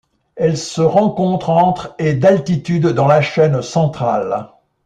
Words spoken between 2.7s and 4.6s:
dans la chaîne Centrale.